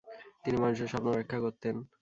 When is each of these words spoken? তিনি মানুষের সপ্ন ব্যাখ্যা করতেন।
তিনি 0.43 0.57
মানুষের 0.57 0.91
সপ্ন 0.93 1.07
ব্যাখ্যা 1.15 1.39
করতেন। 1.39 1.75